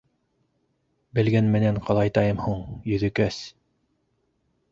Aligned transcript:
—Белгән 1.17 1.51
менән 1.57 1.77
ҡалайтайым 1.89 2.41
һуң, 2.45 2.65
Йөҙөкәс. 2.93 3.37